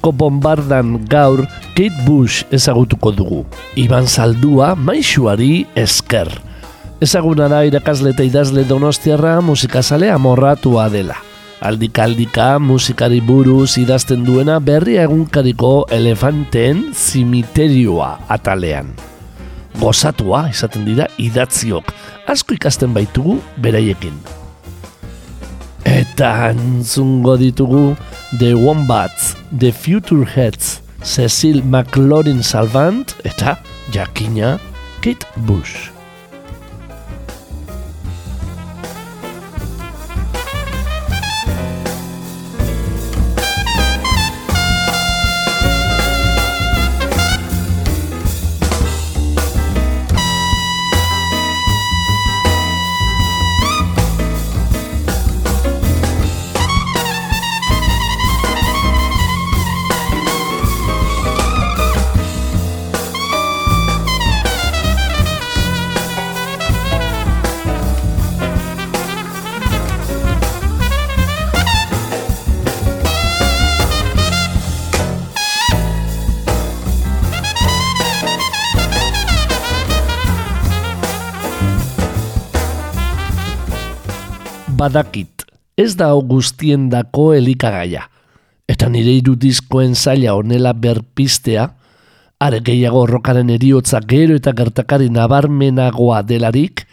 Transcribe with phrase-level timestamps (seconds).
[0.00, 1.46] Urpeko bombardan gaur
[1.76, 3.44] Kate Bush ezagutuko dugu.
[3.76, 6.28] Iban Zaldua maixuari esker.
[7.00, 11.16] Ezaguna da irakasle eta idazle donostiarra musikazale amorratua dela.
[11.60, 18.94] Aldika-aldika musikari buruz idazten duena berria egunkariko elefanteen zimiterioa atalean.
[19.80, 21.92] Gozatua izaten dira idatziok,
[22.26, 24.39] asko ikasten baitugu beraiekin.
[25.84, 27.96] Eta entzungo ditugu
[28.38, 33.58] The Wombats, The Future Heads, Cecil McLaurin Salvant eta
[33.92, 34.58] Jakina
[35.00, 35.89] Kate Bush.
[84.80, 85.44] Badakit,
[85.76, 88.06] ez da guztien dako elikagaia.
[88.70, 91.66] Eta nire irudizkoen zaila honela berpistea,
[92.40, 96.86] are gehiago rokaren eriotza gero eta gertakari nabarmenagoa delarik,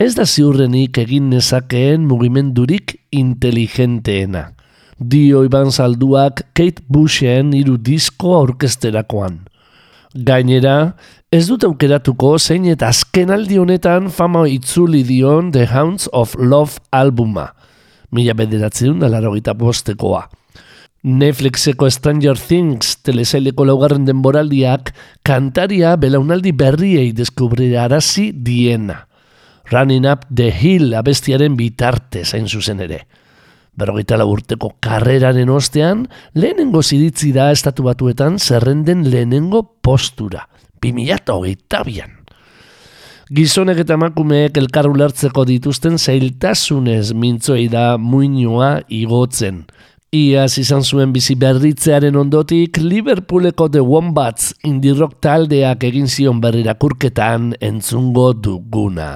[0.00, 4.46] ez da ziurrenik egin nezakeen mugimendurik inteligenteena.
[4.96, 9.42] Dio Iban Zalduak Kate Bushen irudizko aurkesterakoan.
[10.14, 10.94] Gainera,
[11.30, 16.82] ez dut aukeratuko zein eta azken aldi honetan fama itzuli dion The Hounds of Love
[16.90, 17.52] albuma.
[18.10, 20.24] Mila bederatzen da laro gita postekoa.
[21.06, 24.90] Netflixeko Stranger Things telesaileko laugarren denboraldiak
[25.22, 29.04] kantaria belaunaldi berriei deskubrira arazi diena.
[29.70, 33.04] Running Up the Hill abestiaren bitarte zain zuzen ere
[33.80, 40.48] berrogeita urteko karreraren ostean, lehenengo ziritzi da estatu batuetan zerrenden lehenengo postura,
[40.82, 42.16] 2008 bian.
[43.30, 49.62] Gizonek eta emakumeek elkar ulertzeko dituzten zailtasunez mintzoei da muinoa igotzen.
[50.10, 57.52] Iaz izan zuen bizi berritzearen ondotik Liverpooleko The Wombats indie rock taldeak egin zion berrirakurketan
[57.70, 59.12] entzungo duguna.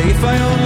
[0.00, 0.59] safe I own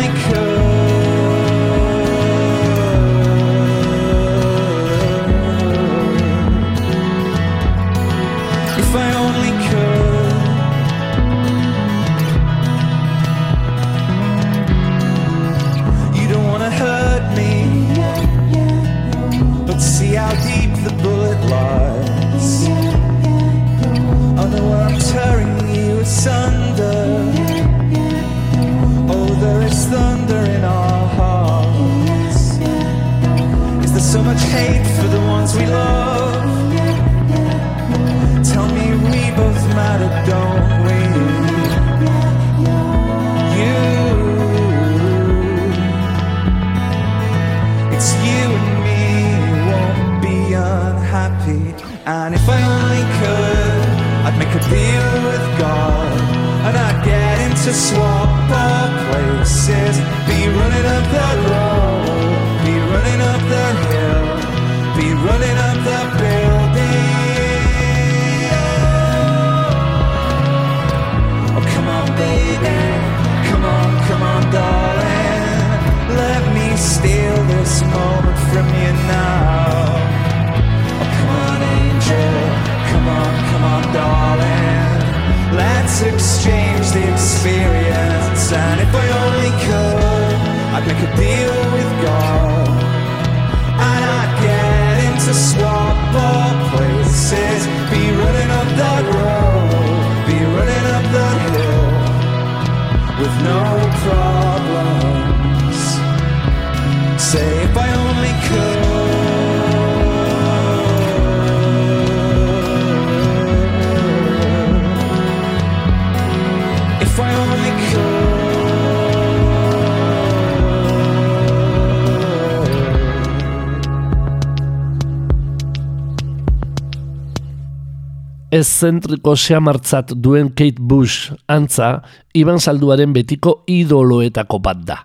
[128.55, 132.05] ez zentriko xamartzat duen Kate Bush antza,
[132.39, 134.99] Iban Salduaren betiko idoloetako bat da.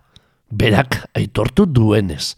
[0.50, 2.36] Berak aitortu duenez.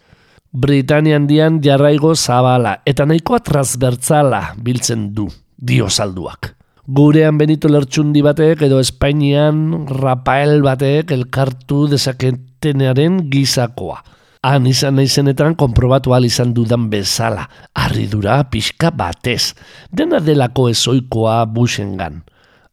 [0.51, 5.27] Britania handian jarraigo zabala eta nahikoa transbertzala biltzen du,
[5.57, 6.53] dio salduak.
[6.87, 14.01] Gurean Benito Lertxundi batek edo Espainian Rafael batek elkartu dezaketenaren gizakoa.
[14.41, 17.43] Han izan naizenetan konprobatu ahal izan dudan bezala,
[17.77, 19.53] harridura pixka batez,
[19.93, 22.23] dena delako ezoikoa busengan.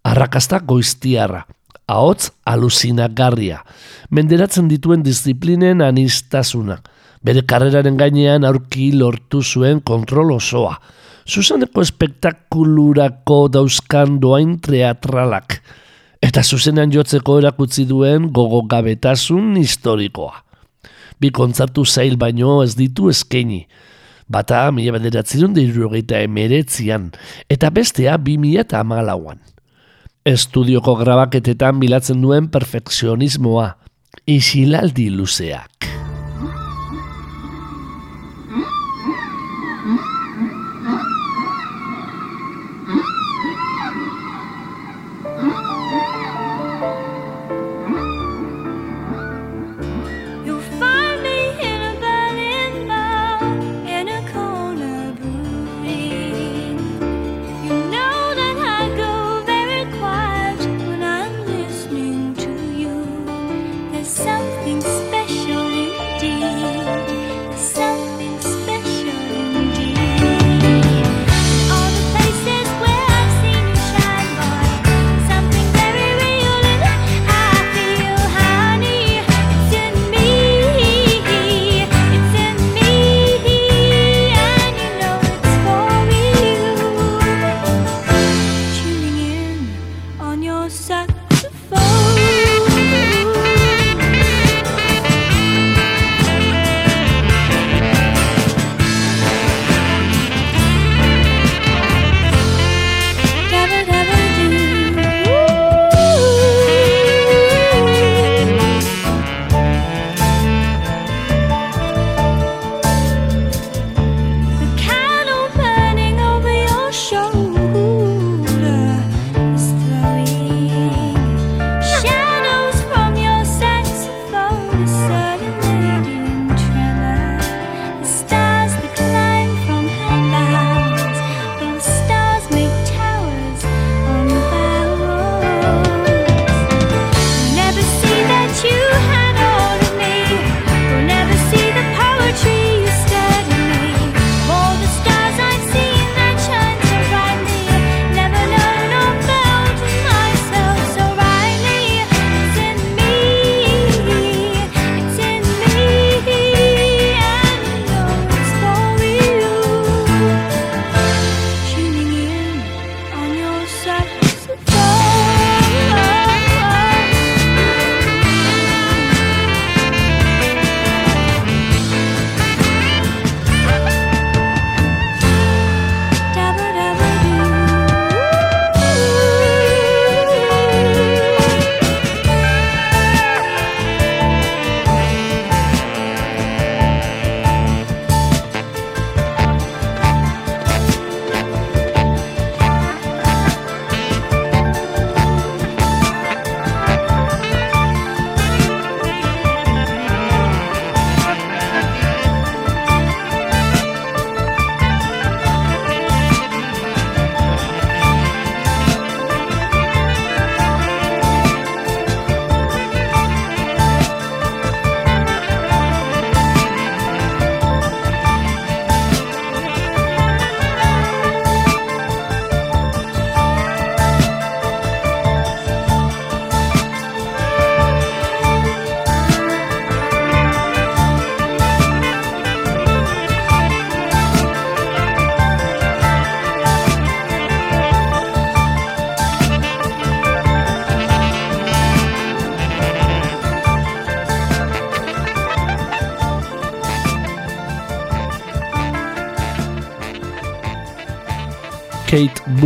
[0.09, 1.43] Arrakasta goiztiarra,
[1.85, 3.61] ahots alusinagarria,
[4.09, 6.79] menderatzen dituen disiplinen anistasuna,
[7.20, 10.79] bere karreraren gainean aurki lortu zuen kontrol osoa,
[11.29, 15.61] Susaneko espektakulurako dauzkan doain teatralak,
[16.25, 20.48] eta zuzenean jotzeko erakutzi duen gogogabetasun historikoa
[21.20, 23.67] bi kontzartu zail baino ez ditu eskaini.
[24.29, 27.11] Bata mila bederatzerun deirurogeita emeretzian,
[27.49, 29.41] eta bestea bi mila eta amalauan.
[30.29, 33.70] Estudioko grabaketetan bilatzen duen perfekzionismoa,
[34.29, 35.88] isilaldi luzeak.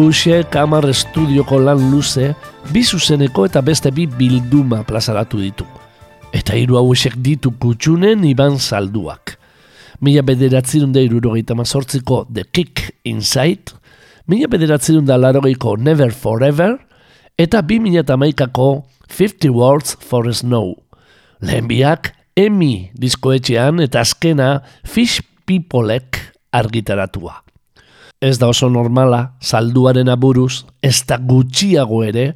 [0.03, 2.33] Bushek hamar estudioko lan luze,
[2.75, 5.67] bi zuzeneko eta beste bi bilduma plazaratu ditu.
[6.35, 9.37] Eta hiru hauesek ditu kutsunen iban salduak.
[10.03, 13.77] Mila bederatzerun da irurogeita mazortziko The Kick Inside,
[14.27, 16.81] mila bederatzerun da larogeiko Never Forever,
[17.39, 18.69] eta 2008ko
[19.07, 20.75] 50 Words for Snow.
[21.47, 24.51] Lehen biak, Emmy diskoetxean eta azkena
[24.83, 26.19] Fish Peoplek
[26.51, 27.42] argitaratua.
[28.23, 32.33] Ez da oso normala, salduaren aburuz, ez da gutxiago ere,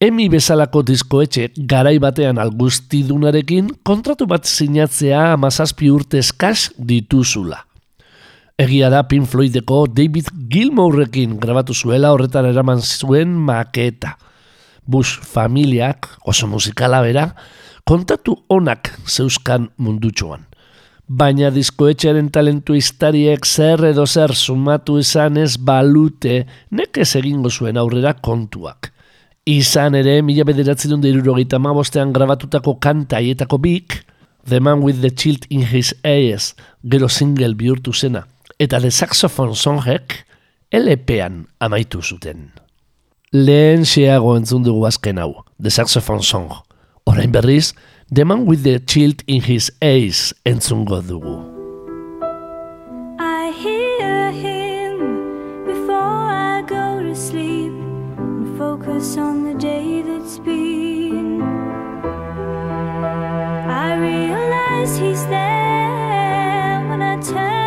[0.00, 7.58] Emi bezalako diskoetxe garai batean algustidunarekin kontratu bat sinatzea amazazpi urte eskas dituzula.
[8.56, 14.14] Egia da Pink Floydeko David Gilmourekin grabatu zuela horretan eraman zuen maketa.
[14.88, 17.34] Bush familiak, oso musikala bera,
[17.84, 20.48] kontatu onak zeuskan mundutxoan.
[21.10, 28.12] Baina diskoetxearen talentu iztariek zer edo zer sumatu izan ez balute nekez egingo zuen aurrera
[28.14, 28.92] kontuak.
[29.50, 34.04] Izan ere, mila bederatzen dut mabostean grabatutako kanta haietako bik,
[34.46, 39.56] The Man with the Child in His Eyes, gero single bihurtu zena, eta The Saxophone
[39.56, 40.14] Songek,
[40.70, 42.52] LP-an amaitu zuten.
[43.32, 46.52] Lehen xeago entzun dugu azken hau, The Saxophone Song.
[47.04, 47.74] Orain berriz,
[48.12, 51.46] The Man with the Child in His Eyes entzungo dugu.
[53.20, 57.70] I hear him before I go to sleep
[58.18, 61.40] and focus on the day that's been.
[63.70, 67.59] I realize he's there when I turn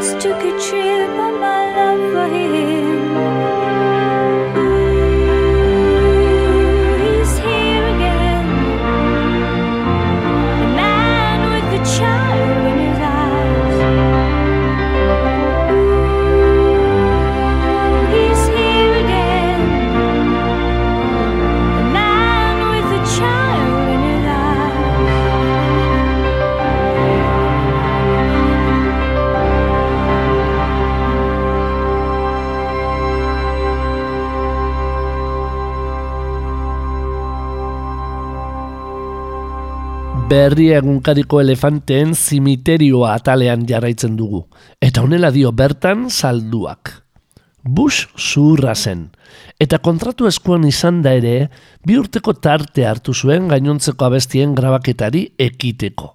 [0.00, 2.79] just took a trip on my love for him.
[40.40, 44.46] Berria egunkariko elefanteen zimiterioa atalean jarraitzen dugu.
[44.80, 46.92] Eta honela dio bertan salduak.
[47.60, 49.02] Bush zuhurra zen.
[49.60, 51.50] Eta kontratu eskuan izan da ere,
[51.84, 56.14] bi urteko tarte hartu zuen gainontzeko abestien grabaketari ekiteko.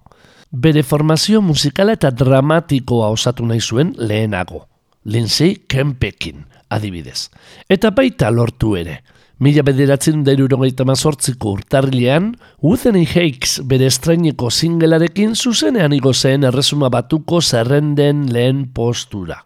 [0.50, 4.64] Bere formazio musikala eta dramatikoa osatu nahi zuen lehenago.
[5.04, 7.28] Lindsay Kempekin, adibidez.
[7.70, 9.04] Eta baita lortu ere.
[9.36, 12.30] Mila bederatzen da irurogeita mazortziko urtarrilean,
[12.64, 19.44] Wuthering Hakes bere estraineko singelarekin zuzenean igo erresuma batuko zerrenden lehen postura.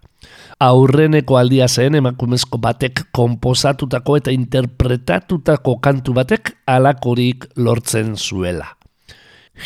[0.60, 8.76] Aurreneko aldia zen emakumezko batek konposatutako eta interpretatutako kantu batek alakorik lortzen zuela.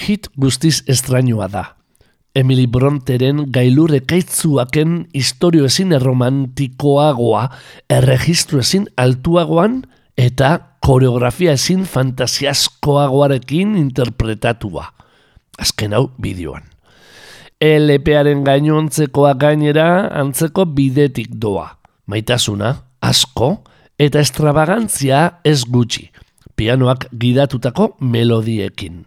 [0.06, 1.64] Hit guztiz estrainoa da.
[2.34, 7.50] Emily Bronteren gailur ekaitzuaken historio ezin erromantikoagoa,
[7.90, 9.82] erregistro ezin altuagoan
[10.16, 14.86] eta koreografia ezin fantasiaskoagoarekin interpretatua.
[15.58, 16.62] Azken hau bideoan.
[17.64, 21.70] LParen gainontzekoa gainera antzeko bidetik doa.
[22.06, 23.62] Maitasuna, asko,
[23.98, 26.10] eta extravagantzia ez gutxi.
[26.56, 29.04] Pianoak gidatutako melodiekin.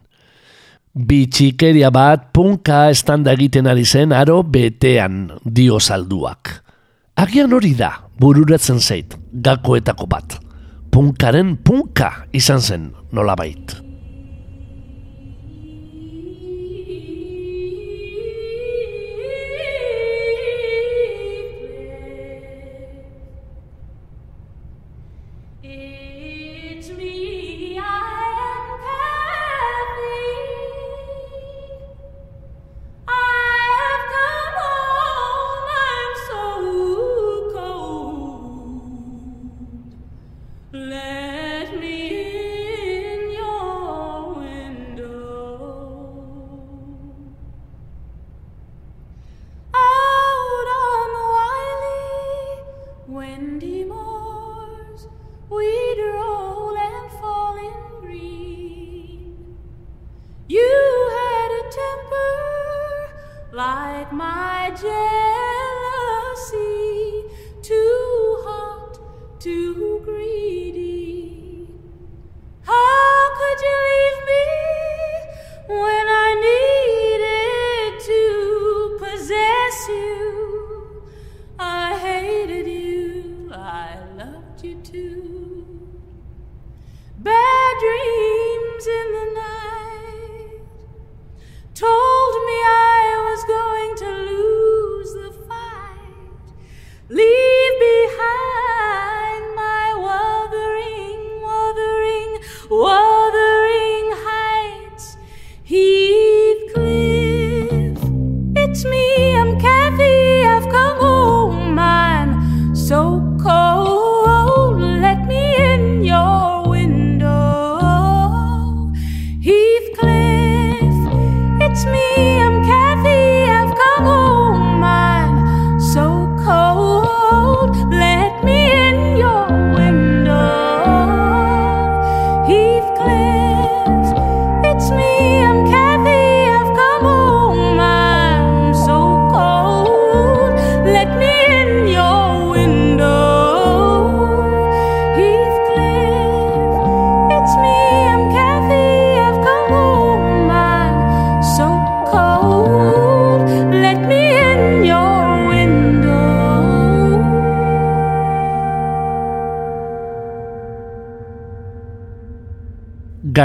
[0.97, 6.63] Bitxikeria bat punka estanda egiten ari zen aro betean dio salduak.
[7.17, 10.39] Agian hori da, bururatzen zait, gakoetako bat.
[10.97, 13.86] Punkaren punka izan zen nolabait.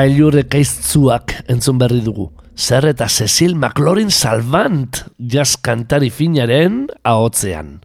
[0.03, 2.27] Gailur ekaiztzuak entzun berri dugu.
[2.59, 7.77] Zer eta Cecil McLaurin Salvant jazz kantari finaren ahotzean.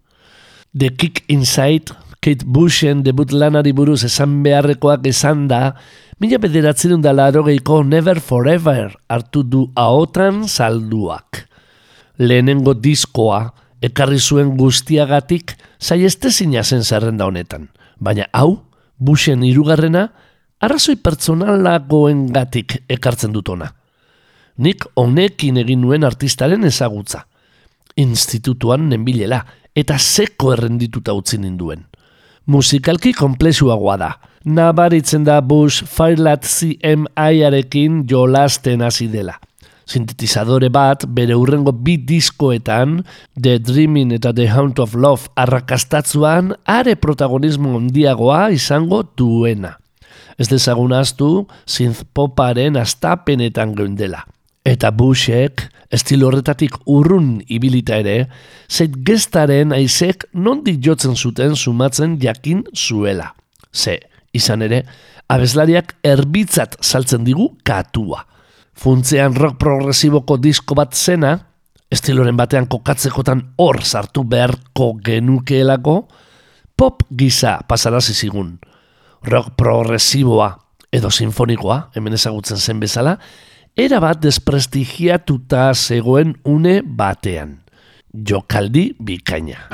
[0.74, 5.76] The Kick Inside, Kate Bushen debut lanari buruz esan beharrekoak esan da,
[6.20, 11.46] mila bederatzen da larogeiko Never Forever hartu du ahotan salduak.
[12.18, 13.52] Lehenengo diskoa,
[13.82, 17.70] ekarri zuen guztiagatik, saiestezina zen zerrenda honetan.
[18.02, 18.64] Baina hau,
[18.98, 20.10] Bushen hirugarrena,
[20.62, 23.70] arrazoi pertsonalagoen gatik ekartzen dut ona.
[24.58, 27.24] Nik honekin egin nuen artistaren ezagutza.
[27.98, 29.44] Institutuan nenbilela,
[29.78, 31.86] eta seko errendituta utzi ninduen.
[32.48, 34.12] Musikalki komplexuagoa da.
[34.48, 39.36] Nabaritzen da Bush Firelat CMI-arekin jolasten hasi dela.
[39.88, 43.02] Sintetizadore bat bere urrengo bi diskoetan,
[43.36, 49.78] The Dreaming eta The Hound of Love arrakastatzuan, are protagonismo handiagoa izango duena.
[50.38, 54.24] Ez dezagun ahaztu synth-poparen astapenetan geundela.
[54.68, 58.28] Eta Bushek, estilo horretatik urrun ibilita ere,
[58.70, 63.32] zait gestaren aizek nondik jotzen zuten sumatzen jakin zuela.
[63.74, 63.98] Ze,
[64.36, 64.84] izan ere,
[65.32, 68.26] abeslariak erbitzat saltzen digu katua.
[68.78, 71.34] Funtzean rock progresiboko disko bat zena,
[71.90, 76.02] estiloren batean kokatzekotan hor sartu beharko genukeelako,
[76.78, 78.58] pop gisa pasarazi zigun.
[79.28, 80.54] Rock progresiboa
[80.96, 83.18] edo sinfonikoa, hemen ezagutzen zen bezala,
[83.76, 87.58] erabat desprestigiatuta zegoen une batean.
[88.14, 89.68] Jokaldi bikaina.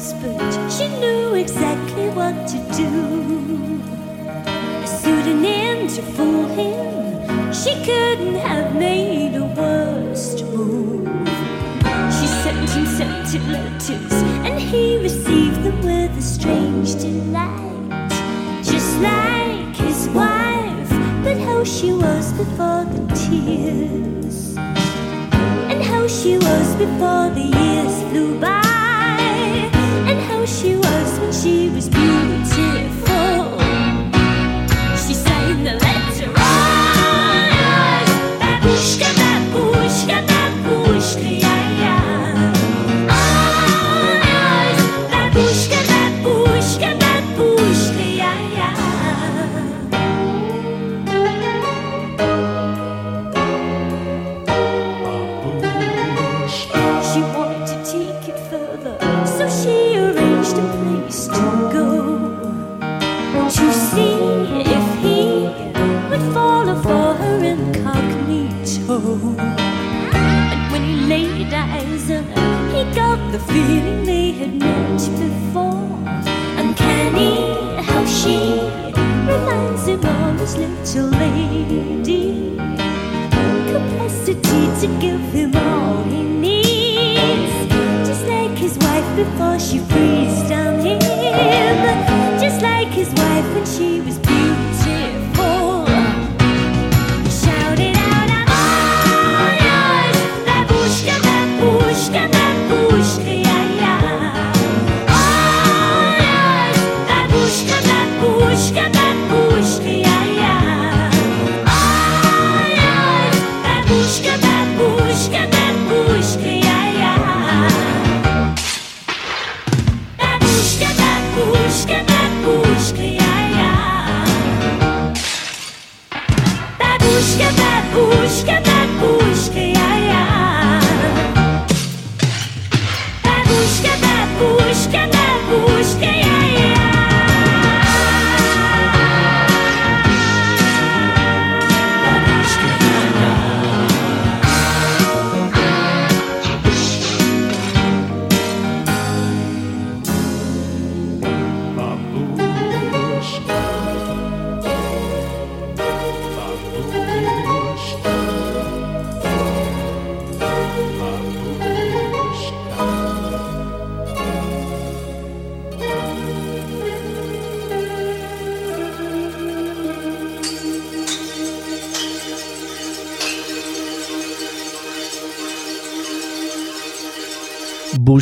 [0.00, 3.82] but she knew exactly what to do.
[4.82, 11.28] A pseudonym to fool him, she couldn't have made a worse move.
[12.16, 14.12] She sent him scented letters,
[14.46, 18.10] and he received them with a strange delight.
[18.62, 20.90] Just like his wife,
[21.22, 24.56] but how she was before the tears,
[25.70, 27.49] and how she was before the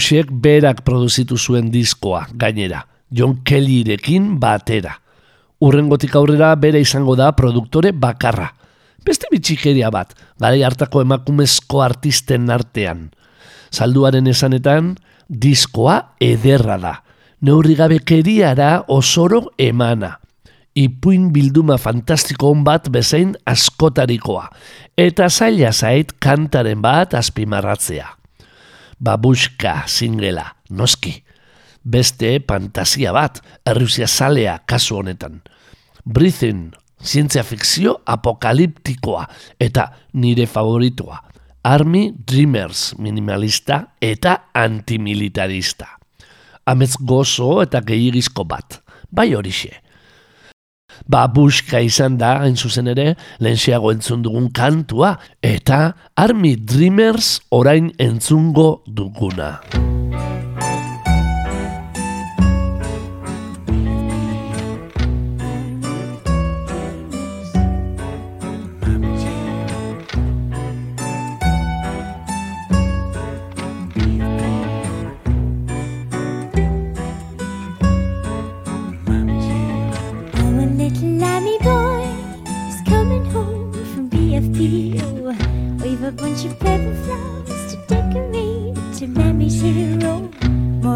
[0.08, 2.78] Bushek berak produzitu zuen diskoa, gainera,
[3.12, 4.94] John Kellyrekin batera.
[5.60, 8.46] Urrengotik aurrera bere izango da produktore bakarra.
[9.04, 13.10] Beste bitxikeria bat, garai hartako emakumezko artisten artean.
[13.68, 14.94] Salduaren esanetan,
[15.28, 16.96] diskoa ederra da.
[17.44, 20.14] Neurri gabekeriara osoro emana.
[20.72, 24.48] Ipuin bilduma fantastiko on bat bezain askotarikoa.
[24.96, 28.14] Eta zaila zait kantaren bat azpimarratzea.
[29.00, 31.24] Babushka singela, noski.
[31.84, 35.40] Beste fantasia bat, errusia zalea kasu honetan.
[36.04, 36.72] Breathing,
[37.04, 39.26] zientzia fikzio apokaliptikoa
[39.60, 41.22] eta nire favoritoa.
[41.64, 45.86] Army Dreamers minimalista eta antimilitarista.
[46.66, 48.80] Amez gozo eta gehiagizko bat,
[49.10, 49.72] bai horixe.
[51.06, 58.82] Babushka izan da, hain zuzen ere, lehenxeago entzun dugun kantua, eta Army Dreamers orain entzungo
[58.86, 59.58] duguna.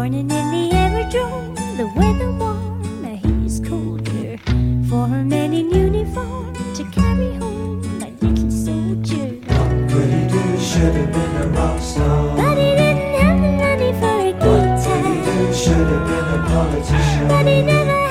[0.03, 4.37] Morning in the aerodrome, the weather warm, he's colder.
[4.89, 9.39] For a man in uniform to carry home my little soldier.
[9.87, 10.59] Could he do?
[10.59, 12.35] Should have been a rock star.
[12.35, 15.53] But he didn't have the money for a guitar.
[15.53, 17.27] Should have been a politician.
[17.29, 18.02] But he never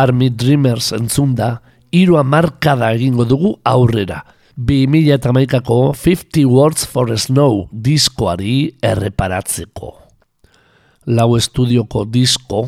[0.00, 1.60] Army Dreamers entzunda,
[1.92, 4.22] hiru hamarkada egingo dugu aurrera.
[4.56, 9.90] 2008ko 50 Words for Snow diskoari erreparatzeko.
[11.12, 12.62] Lau estudioko disko,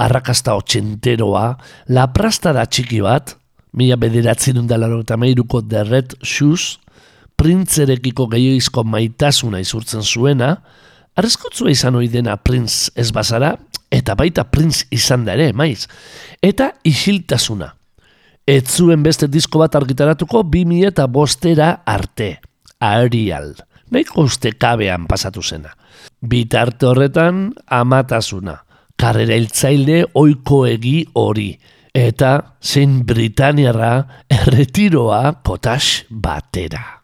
[0.00, 1.46] arrakasta otxenteroa,
[1.92, 3.34] laprastada txiki bat,
[3.76, 6.78] mila bederatzen undalaro eta meiruko The Red Shoes,
[7.38, 10.54] printzerekiko gehioizko maitasuna izurtzen zuena,
[11.18, 13.56] arrezkotzua izan ohi dena printz ez bazara,
[13.90, 15.86] eta baita printz izan da ere, maiz.
[16.42, 17.72] Eta isiltasuna.
[18.48, 22.38] Ez zuen beste disko bat argitaratuko 2000 eta bostera arte.
[22.80, 23.54] Arial.
[23.90, 25.72] Nahiko uste kabean pasatu zena.
[26.20, 28.58] Bitarte horretan, amatasuna.
[28.98, 31.50] Karrera hiltzaile oikoegi hori.
[31.94, 33.92] Eta zein Britaniarra
[34.30, 36.97] erretiroa kotax batera.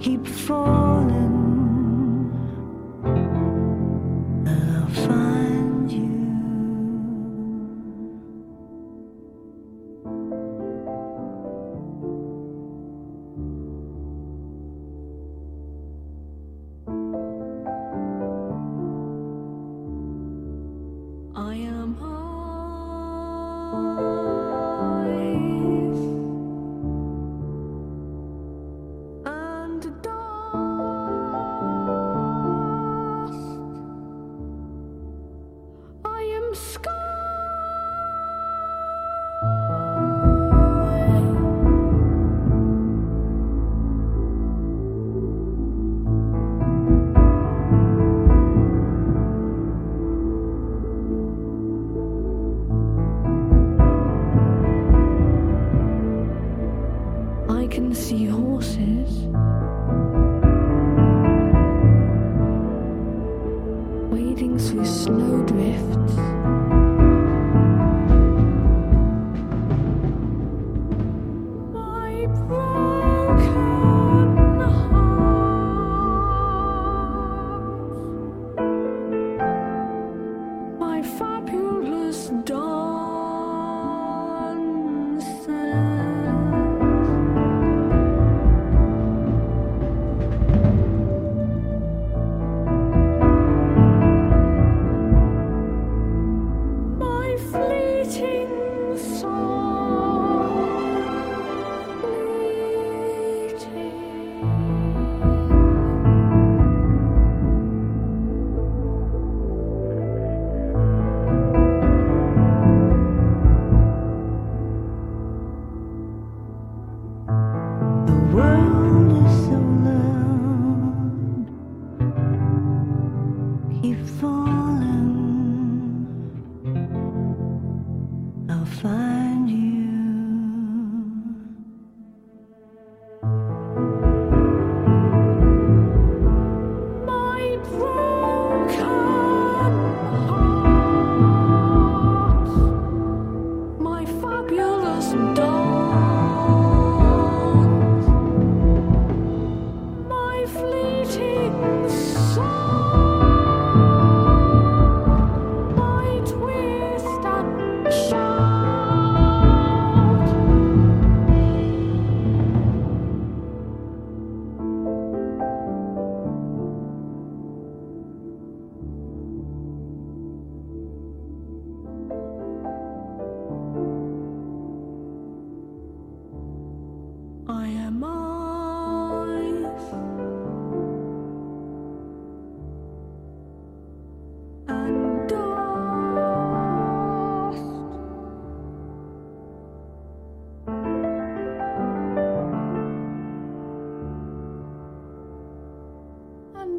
[0.00, 0.87] Keep falling.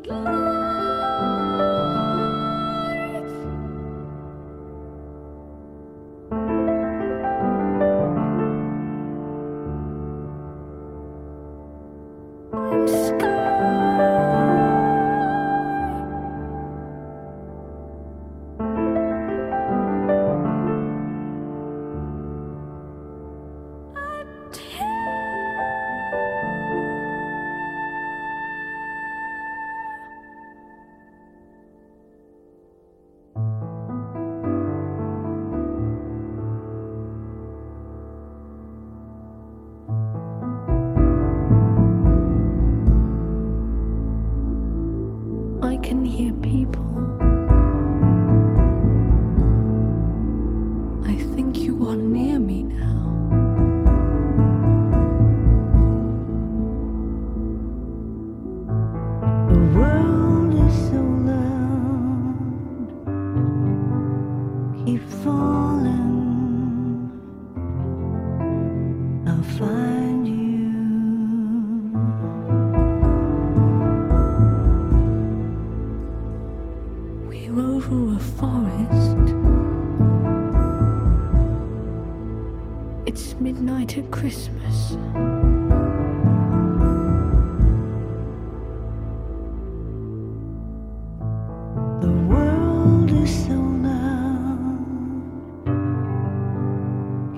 [0.08, 0.59] Bye.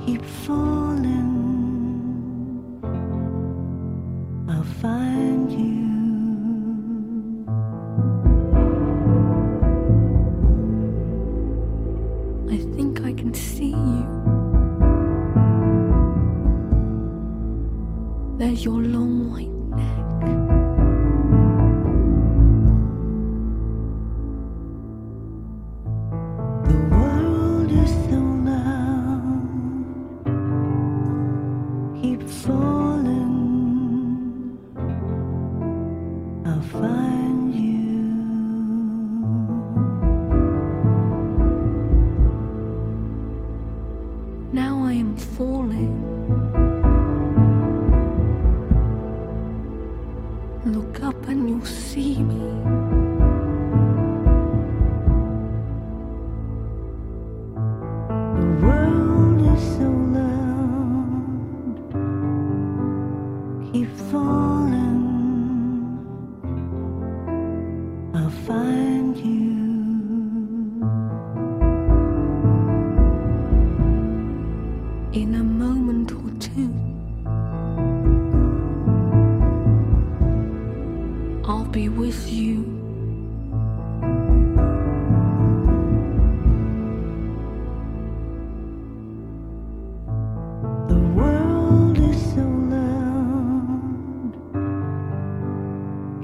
[0.05, 0.70] 一封。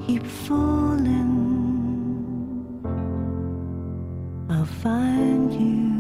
[0.08, 1.36] Keep falling.
[4.50, 5.97] I'll find you.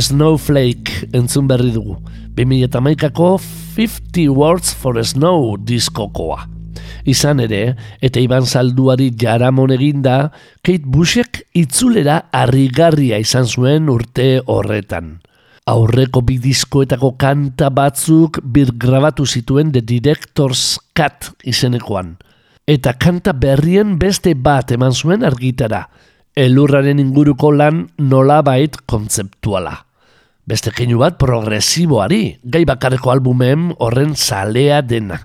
[0.00, 1.96] Snowflake entzun berri dugu.
[2.36, 3.36] 2008ko
[3.76, 6.44] 50 Words for Snow diskokoa.
[7.06, 10.32] Izan ere, eta Iban Salduari jaramon eginda,
[10.66, 15.16] Kate Bushek itzulera harrigarria izan zuen urte horretan.
[15.66, 22.16] Aurreko bi diskoetako kanta batzuk birgrabatu zituen The Director's Cut izenekoan.
[22.66, 25.86] Eta kanta berrien beste bat eman zuen argitara.
[26.36, 29.85] Elurraren inguruko lan nolabait kontzeptuala.
[30.46, 35.18] Beste keinu bat progresiboari, gai bakarreko albumen horren zalea dena.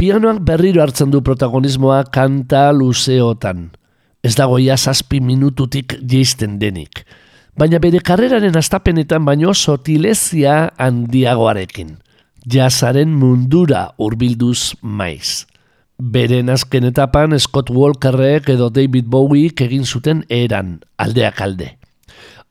[0.00, 3.66] Pianoak berriro hartzen du protagonismoa kanta luzeotan.
[4.24, 7.04] Ez dago ia zazpi minututik jeisten denik.
[7.60, 11.98] Baina bere karreraren astapenetan baino sotilezia handiagoarekin.
[12.48, 15.44] Jazaren mundura hurbilduz maiz.
[15.98, 21.77] Beren azken etapan Scott Walkerrek edo David Bowiek egin zuten eran, aldeak alde.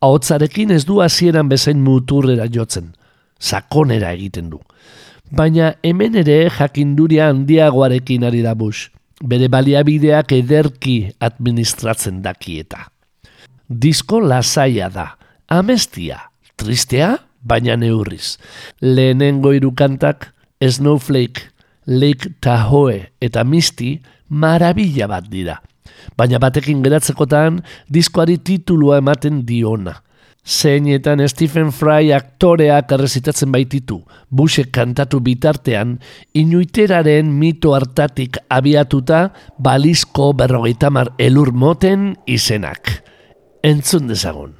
[0.01, 2.91] Ahotzarekin ez du hasieran bezain muturrera jotzen,
[3.39, 4.59] sakonera egiten du.
[5.31, 8.91] Baina hemen ere jakinduria handiagoarekin ari da Bush,
[9.21, 12.85] bere baliabideak ederki administratzen dakieta.
[13.67, 15.09] Disko lasaia da,
[15.49, 16.21] amestia,
[16.55, 18.37] tristea, baina neurriz.
[18.81, 20.31] Lehenengo hiru kantak,
[20.61, 21.49] Snowflake,
[21.87, 23.97] Lake Tahoe eta Misty
[24.29, 25.61] marabila bat dira.
[26.17, 27.61] Baina batekin geratzekotan
[27.93, 29.93] diskoari titulua ematen diona.
[30.47, 33.97] Zeinetan Stephen Fry aktoreak errezitatzen baititu,
[34.31, 35.97] Bushek kantatu bitartean,
[36.33, 39.25] inuiteraren mito hartatik abiatuta
[39.59, 43.03] balizko berrogeita mar elur moten izenak.
[43.61, 44.55] Entzun dezagun.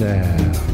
[0.00, 0.69] Yeah.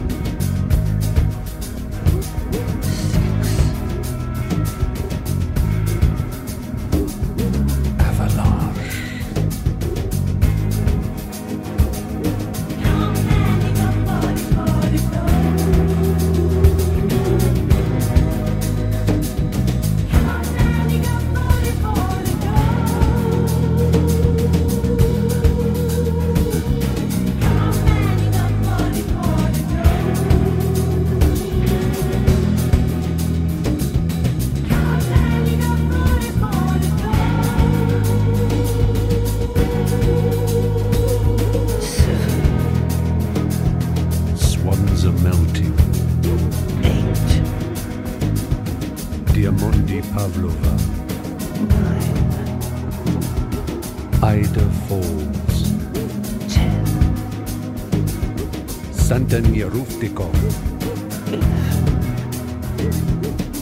[49.37, 50.75] Diamondi Pavlova.
[51.69, 52.17] nine,
[54.23, 55.75] Ida Falls.
[56.49, 56.85] ten,
[58.93, 60.33] Santania Ruftikov.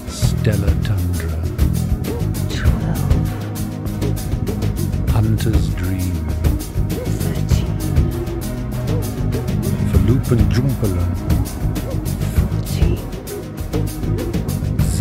[0.07, 1.41] Stella Tundra.
[2.49, 3.33] twelve,
[5.13, 6.15] Hunter's Dream.
[7.19, 7.79] thirteen,
[9.91, 11.44] Verlupen Jumpala.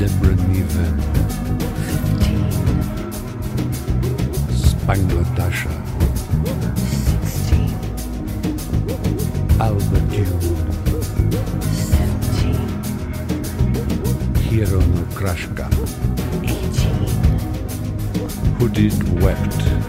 [0.03, 0.85] Deborah Neva,
[2.19, 2.43] 15.
[4.51, 5.69] Spangler Dasha,
[7.23, 7.71] 16.
[9.61, 10.41] Albert June,
[11.71, 12.59] 17.
[14.41, 14.81] Hiro
[15.15, 15.67] Krashka,
[16.43, 16.99] 18.
[18.59, 19.82] Hooded Wept,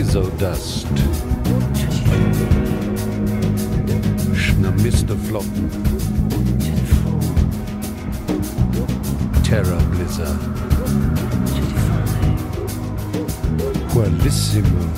[0.00, 0.86] Erazo Dust,
[4.34, 5.68] Schnamister Flotten,
[9.42, 10.38] Terra Blizzard,
[13.92, 14.88] Qualissimo,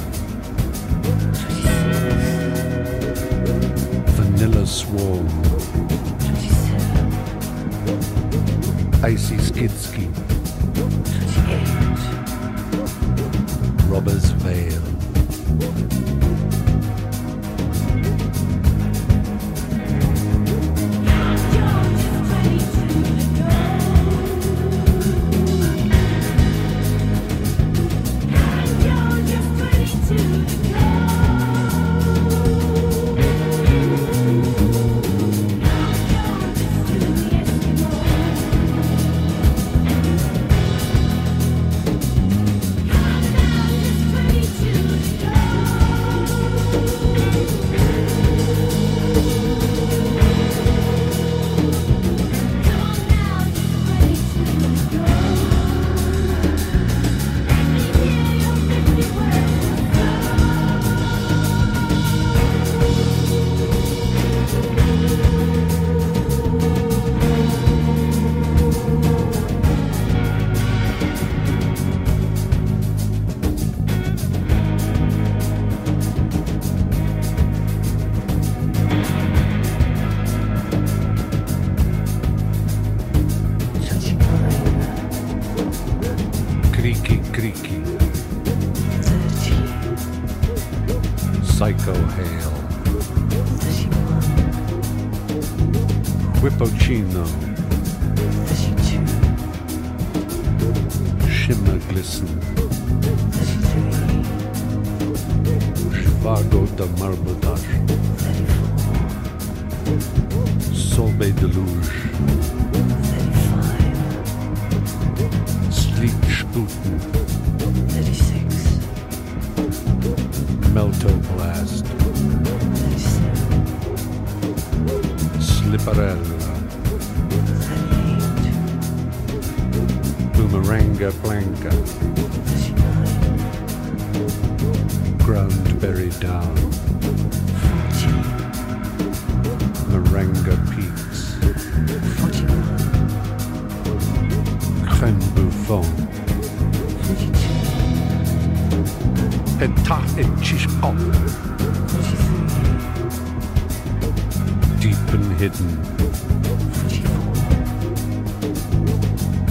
[4.17, 5.27] Vanilla Swarm,
[9.05, 10.09] Icy Skidski,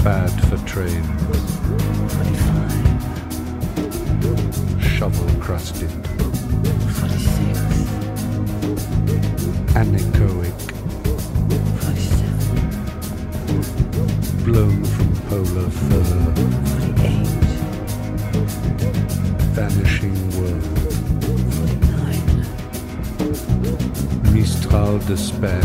[0.04, 1.06] Bad for Trains,
[4.84, 5.92] Shovel Crusted,
[9.76, 10.60] Anechoic,
[14.44, 16.34] Blown from Polar Fur,
[19.54, 20.70] Vanishing World,
[24.34, 25.62] Mistral Despair,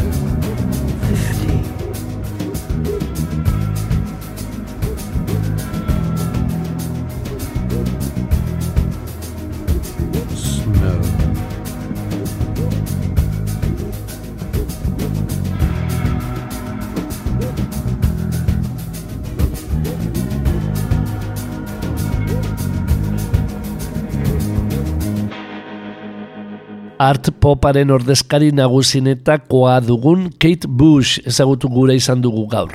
[27.06, 32.72] Art poparen ordezkari nagusinetakoa dugun Kate Bush ezagutu gura izan dugu gaur.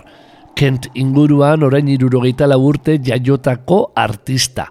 [0.56, 4.70] Kent inguruan orain irurogeita urte jaiotako artista.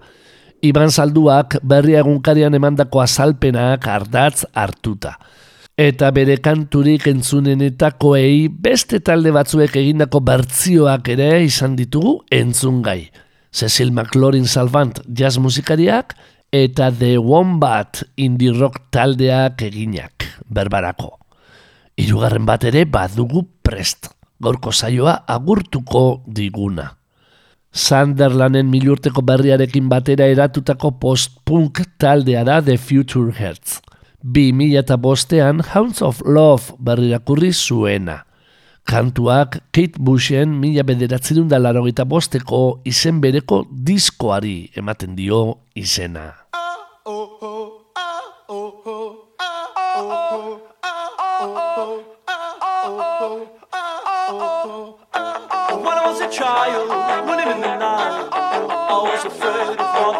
[0.62, 5.18] Iban Salduak berri egunkarian emandako azalpenak ardatz hartuta.
[5.76, 13.10] Eta bere kanturik entzunenetakoei beste talde batzuek egindako bertzioak ere izan ditugu entzungai.
[13.52, 16.14] Cecil McLaurin Salvant jazz musikariak
[16.50, 21.12] eta The Wombat indie rock taldeak eginak berbarako.
[21.94, 24.08] Hirugarren bat ere badugu prest,
[24.42, 26.96] gaurko saioa agurtuko diguna.
[27.70, 33.30] Sunderlanden milurteko berriarekin batera eratutako post-punk taldea da The Future
[34.52, 38.24] mila eta bostean Hounds of Love berrirakurri zuena
[38.90, 46.34] kantuak Kate Bushen mila bederatzerun da laro bosteko izen bereko diskoari ematen dio izena.
[55.84, 56.88] When I was a child,
[57.28, 60.19] running in the night, I was afraid of what